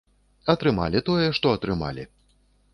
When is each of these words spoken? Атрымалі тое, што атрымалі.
Атрымалі 0.53 1.03
тое, 1.11 1.27
што 1.41 1.55
атрымалі. 1.61 2.09